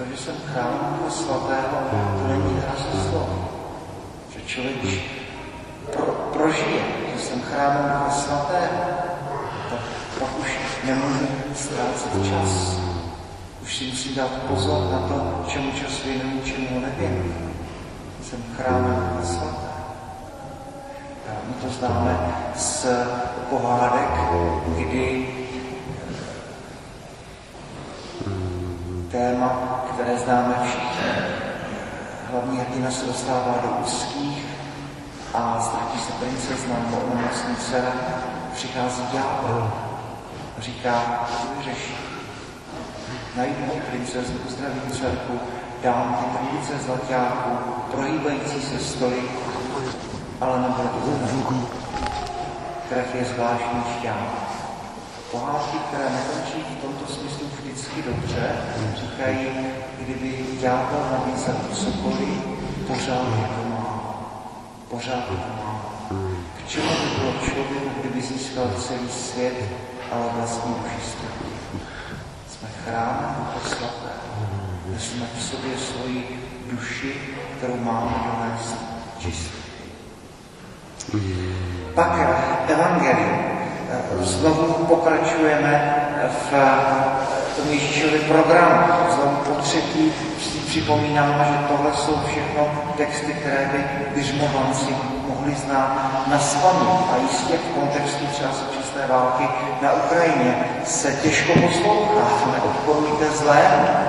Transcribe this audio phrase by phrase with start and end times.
[0.00, 1.78] To, že jsem chrám Ducha Svatého,
[2.22, 3.48] to není hra se slovo.
[4.34, 4.76] Že člověk,
[5.92, 6.82] pro, prožije,
[7.14, 8.82] že jsem chrámem Ducha Svatého,
[9.70, 9.80] tak
[10.18, 12.76] pak už nemůžu ztrácet čas.
[13.62, 17.50] Už si musím dát pozor na to, čemu čas věnuju, čemu nevěnuju.
[18.22, 19.70] Jsem chrámem Ducha Svatého.
[21.48, 22.86] My to známe z
[23.50, 24.10] pohádek,
[24.76, 25.26] kdy
[29.10, 29.69] téma,
[30.00, 31.10] které známe všichni.
[32.30, 34.46] Hlavní hrdina se dostává do úzkých
[35.34, 37.92] a ztratí se princezna nebo nemocní dcera.
[38.54, 39.72] Přichází ďábel
[40.58, 41.94] říká, co vyřeší.
[43.36, 45.40] Najdu ti princeznu, uzdravím dcerku,
[45.82, 47.50] dám ti trnice zlatáků,
[47.90, 49.22] prohýbající se stoly,
[50.40, 51.66] ale nebude to
[52.88, 54.59] Krev je zvláštní šťáva.
[55.30, 58.56] Pohádky, které nekončí v tomto smyslu vždycky dobře,
[59.00, 59.48] říkají,
[59.98, 62.44] kdyby ďábel nabízel cokoliv,
[62.86, 64.14] pořád je to málo.
[64.88, 65.80] Pořád je to málo.
[66.56, 69.54] K čemu by bylo člověku, kdyby získal celý svět,
[70.12, 71.10] ale vlastní duši
[72.48, 74.98] Jsme chrámem Ducha Svatého.
[74.98, 76.40] Jsme v sobě svoji
[76.70, 77.14] duši,
[77.56, 78.76] kterou máme donést
[79.18, 79.60] čistou.
[81.94, 82.18] Pak
[82.68, 83.59] evangelium
[84.20, 85.94] znovu pokračujeme
[86.28, 86.54] v
[87.56, 88.92] tom Ježíšově programu.
[89.10, 90.58] Znovu po třetí si
[91.44, 93.84] že tohle jsou všechno texty, které by
[94.20, 94.96] vyřmovanci
[95.28, 97.00] mohli znát na spaměť.
[97.12, 99.48] A jistě v kontextu třeba současné války
[99.82, 103.99] na Ukrajině se těžko poslouchá, neodporujte zlému.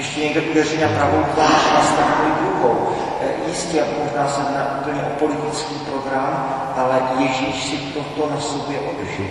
[0.00, 2.96] Když ti někdo udeří na pravou tvář, nastavují druhou.
[3.20, 9.26] E, jistě, možná se na úplně politický program, ale Ježíš si toto na sobě odžil.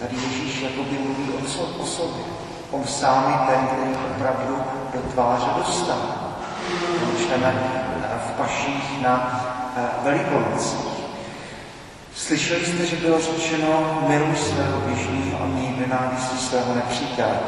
[0.00, 2.22] Tady Ježíš jako by mluví o, o sobě.
[2.70, 4.56] On sám je ten, který opravdu
[4.94, 5.98] do tváře dostal.
[7.20, 7.54] Čteme
[8.26, 9.40] v paších na
[9.76, 10.90] e, Velikonocích.
[12.14, 17.38] Slyšeli jste, že bylo řečeno, miluj svého bližního a měj nenávistí svého nepřítele.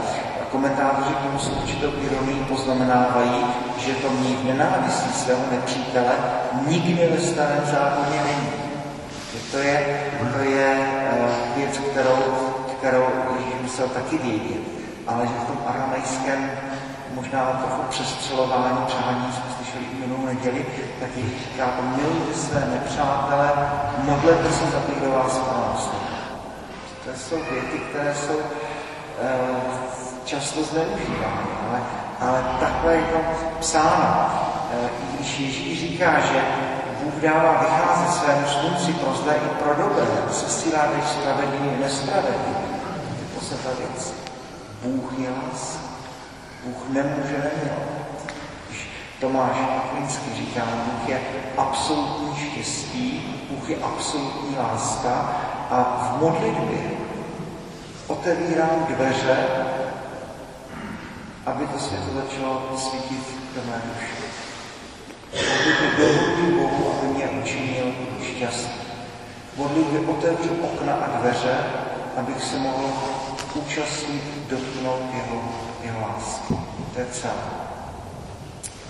[0.52, 3.44] Komentátoři k tomu s určitou ironií poznamenávají,
[3.78, 6.12] že to mít nenávistí svého nepřítele
[6.66, 8.52] nikdy ve starém zákoně není.
[9.32, 10.00] Že to je,
[10.32, 10.86] to je
[11.20, 12.22] uh, věc, kterou,
[12.78, 13.06] kterou
[13.38, 14.60] Ježíš musel taky vědět.
[15.06, 16.50] Ale že v tom aramejském
[17.14, 20.66] možná trochu přestřelování, přání, jsme slyšeli i minulou neděli,
[21.00, 23.50] tak Ježíš říká, milujte své nepřátele,
[24.04, 25.41] modlete se za ty, kdo vás
[27.04, 31.81] To jsou věty, které jsou uh, často zneužívány, ale,
[32.21, 33.19] ale takhle je to
[33.60, 34.31] psáno.
[34.72, 36.44] E, I když Ježíš říká, že
[37.03, 41.81] Bůh dává vycházet svému slunci pro zlé i pro dobré, se sesílá než spravedlivý i
[41.81, 42.55] nespravedlivý.
[43.34, 44.15] To se ta věc.
[44.83, 45.83] Bůh je láska.
[46.65, 48.03] Bůh nemůže nemilovat.
[48.69, 48.91] Když
[49.21, 51.21] Tomáš Akvinsky říká, Bůh je
[51.56, 55.33] absolutní štěstí, Bůh je absolutní láska
[55.71, 56.78] a v modlitbě
[58.06, 59.37] otevírám dveře
[61.47, 64.22] aby to světlo začalo svítit do mé duše.
[65.32, 67.92] Modlitby dovolím Bohu, aby mě učinil
[68.22, 68.82] šťastný.
[69.56, 71.58] Modlitby otevřu okna a dveře,
[72.16, 72.92] abych se mohl
[73.54, 75.42] účastnit, dotknout jeho,
[75.84, 76.54] jeho lásky.
[76.94, 77.42] To je celé.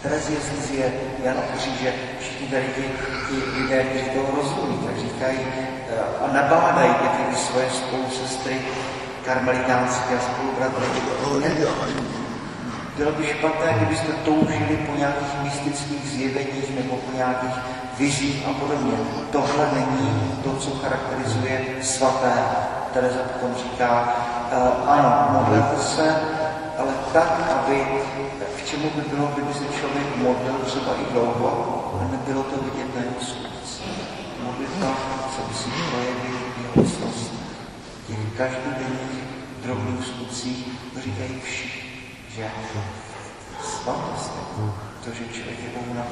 [0.02, 0.92] Terezie z Lizie,
[1.24, 2.82] Jan Kříže, všichni tady ty,
[3.28, 6.94] ty lidé, kteří toho rozumí, tak říkají eh, a nabádají
[7.30, 8.60] ty svoje spolusestry
[9.24, 12.21] karmelitánské a spolubratry.
[12.96, 17.56] Bylo by špatné, kdybyste toužili po nějakých mystických zjeveních nebo po nějakých
[17.98, 18.92] vizích a podobně.
[19.30, 22.32] Tohle není to, co charakterizuje svaté.
[22.92, 24.14] Tereza potom říká,
[24.52, 26.16] uh, ano, modlete se,
[26.78, 27.86] ale tak, aby
[28.56, 32.94] k čemu by bylo, kdyby se člověk modlil třeba i dlouho, a nebylo to vidět
[32.94, 33.82] na jeho skutci.
[34.44, 34.86] Modlitba
[35.36, 37.32] se musí projevit jeho cnost.
[38.06, 39.24] Těch každodenních
[39.62, 40.68] drobných skutcích,
[41.04, 41.91] říkají všichni
[42.36, 42.50] že
[43.60, 44.32] svatost,
[45.04, 46.02] to, že člověk je Bohu na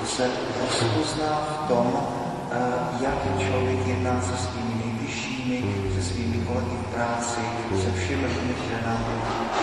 [0.00, 0.30] to se
[0.60, 1.32] rozpozná
[1.64, 2.06] v tom,
[2.50, 5.62] eh, jak člověk jedná se svými nejbližšími,
[5.94, 7.40] se svými kolegy v práci,
[7.82, 9.04] se všemi lidmi, které nám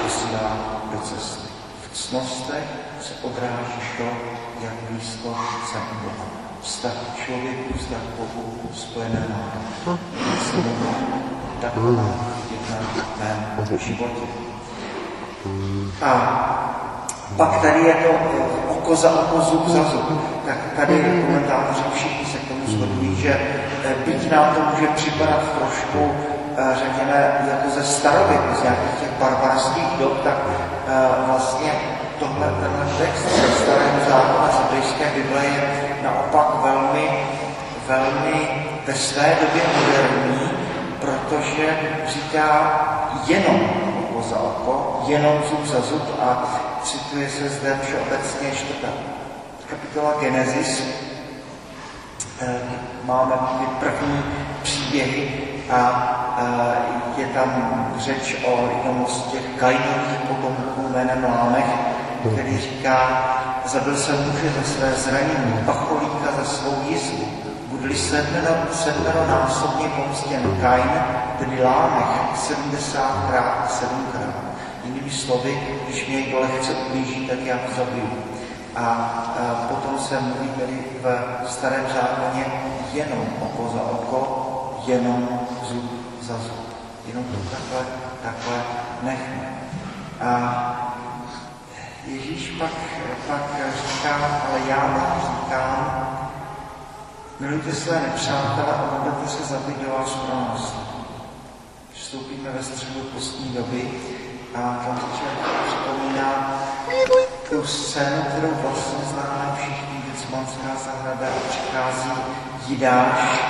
[0.03, 1.47] posílá do cesty.
[1.81, 2.67] V cnostech
[3.01, 4.07] se odráží to,
[4.63, 5.35] jak blízko
[5.71, 6.25] jsem Boha.
[6.61, 9.99] Vztah k člověku, vztah k Bohu, spojené námi.
[11.61, 11.73] Tak
[12.51, 12.77] jedná
[13.57, 14.50] v mém životě.
[16.01, 16.11] A
[17.37, 18.09] pak tady je to
[18.69, 20.21] oko za oko, zub za zub.
[20.45, 23.33] Tak tady komentátoři všichni se k tomu shodují, že
[23.83, 26.11] eh, byť nám to může připadat trošku,
[26.57, 30.35] eh, řekněme, jako ze starověku, z nějakých těch barbarských dob, tak
[30.87, 31.71] eh, vlastně
[32.19, 35.61] tohle tenhle, tenhle text v starém zákona z hebrejské Bible je
[36.03, 37.09] naopak velmi,
[37.87, 40.49] velmi ve své době moderní,
[41.01, 41.77] protože
[42.07, 42.47] říká
[43.27, 43.80] jenom
[44.29, 48.87] za oko, jenom zub za zub a cituje se zde všeobecně čtvrtá
[49.69, 50.83] kapitola Genesis.
[52.41, 52.61] Eh,
[53.05, 54.23] máme ty první
[54.63, 56.07] příběhy a
[57.17, 57.49] je tam
[57.97, 61.65] řeč o jednom z těch kajnových potomků jménem Lámech,
[62.33, 63.25] který říká,
[63.65, 67.25] zabil jsem muže ze své zranění, pacholíka za svou jízdu,
[67.81, 70.91] budli sedmero, sedmero násobně pomstěn Kain,
[71.39, 74.33] tedy Lámech, 70krát, 7krát.
[74.83, 78.09] Jinými slovy, když mě někdo lehce ublíží, tak já ho zabiju.
[78.75, 80.85] A, a potom se mluví tedy
[81.43, 82.45] v starém zákoně
[82.93, 84.21] jenom oko za oko,
[84.87, 85.91] jenom zub
[86.21, 86.73] za zub.
[87.07, 87.85] Jenom to takhle,
[88.23, 88.63] takhle
[89.01, 89.49] nechme.
[90.21, 90.91] A
[92.05, 92.71] Ježíš pak,
[93.27, 93.41] pak
[93.87, 94.15] říká,
[94.49, 95.80] ale já vám říkám,
[97.41, 100.77] milujte své nepřátele a modlete se za ty, kdo vás pronásí.
[101.93, 103.91] Vstoupíme ve středu postní doby
[104.55, 106.61] a člověk připomíná
[107.49, 112.21] tu scénu, kterou vlastně známe všichni, Gecmanská zahrada přichází
[112.67, 113.41] Jidáš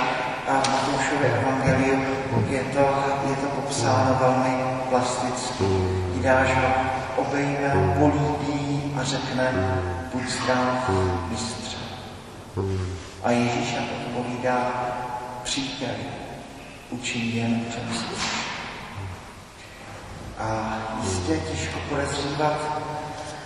[0.48, 2.00] a v Matoušově evangeliu
[2.48, 5.64] je to, je to popsáno velmi plasticky.
[6.14, 6.68] Jidáš ho
[7.16, 9.52] obejme, políbí a řekne,
[10.12, 10.90] buď zdrav,
[11.30, 11.76] mistře.
[13.22, 14.72] A Ježíš na to odpovídá,
[15.42, 15.94] přítel,
[16.90, 17.98] učím jen, čem
[20.38, 22.82] A jistě těžko podezřívat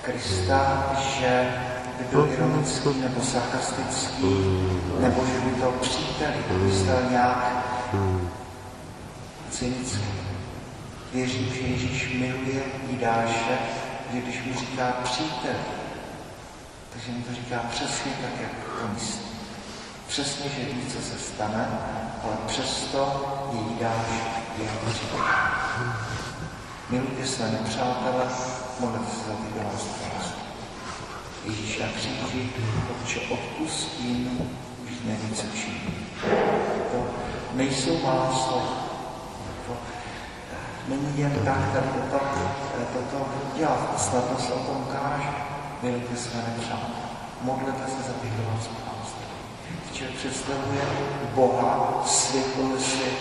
[0.03, 1.55] Krista, že
[1.99, 4.25] by byl ironický nebo sarkastický,
[5.01, 6.31] nebo že by to přítel
[6.65, 7.67] myslel nějak
[9.51, 10.05] cynicky.
[11.13, 13.59] Věřím, že Ježíš miluje Jidáše,
[14.13, 15.57] že když mu říká přítel,
[16.93, 18.51] takže mu to říká přesně tak, jak
[18.81, 19.36] to myslí.
[20.09, 21.69] Přesně, že ví, co se stane,
[22.25, 23.01] ale přesto
[23.53, 24.07] je Jidáš
[24.59, 25.25] jeho přítel.
[26.91, 28.25] Milujte své nepřátele,
[28.81, 29.87] modlete se za ty, vás
[31.45, 32.51] Ježíš na kříži,
[32.87, 34.51] protože odpustím,
[34.85, 36.07] už neví, co činí.
[36.93, 37.07] To
[37.55, 38.87] nejsou malá slova.
[39.67, 39.77] To
[40.89, 42.51] není jen tak tady toto,
[42.93, 43.27] toto
[43.57, 44.01] dělat.
[44.01, 45.29] Snadno se o tom ukáže.
[45.83, 47.07] Milujte své nepřátelé.
[47.43, 48.43] Modlete se za ty, kdo
[49.97, 50.83] Člověk představuje
[51.35, 53.19] Boha, světlo svět,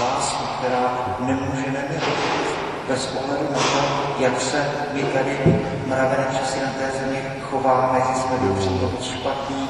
[0.00, 6.70] lásku, která nemůže nemilovat bez ohledu na to, jak se my tady mravené časy na
[6.72, 9.68] té zemi chováme, jestli jsme dobří nebo špatní.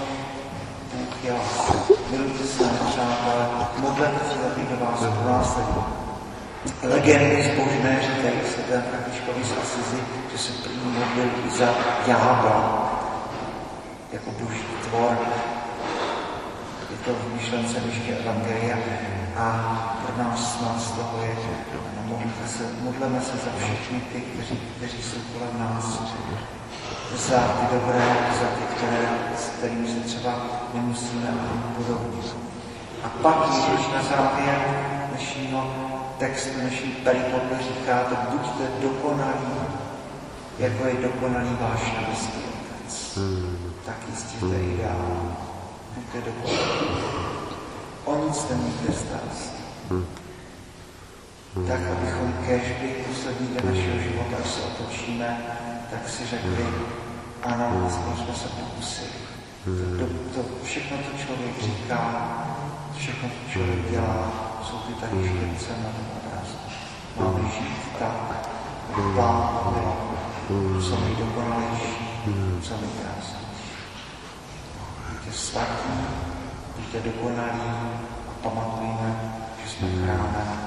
[0.95, 1.95] Bůh je láska.
[2.11, 5.85] Milujte se, přátelé, modlete se za ty, kdo vás pronásledují.
[6.83, 10.03] Legendy zbožné říkají se ten Františkovi z Asizi,
[10.33, 11.69] že se první modlil i za
[12.07, 12.91] jábla,
[14.13, 15.17] jako boží tvor.
[17.05, 18.77] To v myšlence dnešní Evangelia
[19.37, 19.47] a
[20.07, 21.37] pro nás z toho je
[22.05, 26.01] modlíme se, modleme se za všechny ty, kteří, kteří jsou kolem nás,
[27.29, 30.35] za ty dobré, za ty, které, s kterými se třeba
[30.75, 31.35] nemusíme
[31.77, 32.37] podobnit.
[33.05, 34.59] A pak Ježíš na závěr
[35.09, 35.75] dnešního
[36.19, 39.55] textu, dnešní peripodle říká, to buďte dokonalí,
[40.59, 43.19] jako je dokonalý váš nebeský Otec.
[43.87, 44.91] Tak jistě to je
[45.97, 46.05] ideál.
[46.13, 47.05] Buďte dokonalí.
[48.05, 49.65] O nic nemějte starost
[51.55, 55.47] tak abychom každý poslední den našeho života, až se otočíme,
[55.91, 56.67] tak si řekli,
[57.43, 59.09] ano, aspoň jsme se pokusili.
[59.65, 62.01] To, to, to, všechno, co člověk říká,
[62.99, 64.33] všechno, co člověk dělá,
[64.63, 66.57] jsou ty tady štěpce na tom obrazu.
[67.21, 68.47] Máme žít tak,
[68.89, 69.49] jak Pán
[70.89, 72.07] co nejdokonalejší,
[72.63, 73.54] co nejkrásnější.
[75.35, 75.91] Svatí,
[76.77, 77.61] buďte dokonalí
[78.29, 80.59] a pamatujme, že jsme chrámem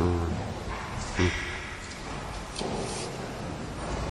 [0.00, 0.51] 嗯，嗯。